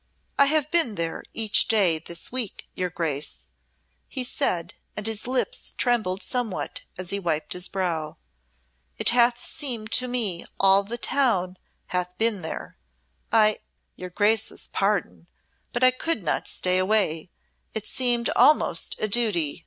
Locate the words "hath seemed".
9.11-9.91